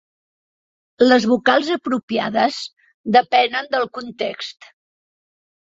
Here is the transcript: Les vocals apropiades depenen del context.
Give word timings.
Les 1.05 1.27
vocals 1.31 1.69
apropiades 1.75 2.59
depenen 3.19 3.71
del 3.77 3.87
context. 4.01 4.71